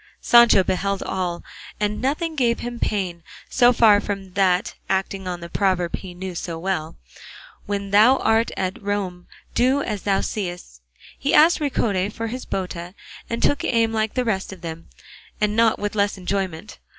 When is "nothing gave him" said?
2.01-2.79